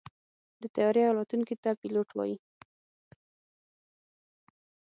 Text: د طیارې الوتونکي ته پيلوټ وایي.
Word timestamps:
د 0.61 0.63
طیارې 0.75 1.03
الوتونکي 1.11 1.55
ته 1.63 1.69
پيلوټ 1.79 2.09
وایي. 2.13 2.37